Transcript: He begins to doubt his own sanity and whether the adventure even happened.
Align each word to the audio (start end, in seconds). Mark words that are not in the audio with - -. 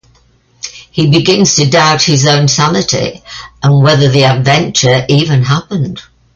He 0.89 1.11
begins 1.11 1.55
to 1.57 1.69
doubt 1.69 2.01
his 2.01 2.25
own 2.25 2.47
sanity 2.47 3.21
and 3.61 3.83
whether 3.83 4.09
the 4.09 4.23
adventure 4.23 5.05
even 5.07 5.43
happened. 5.43 6.01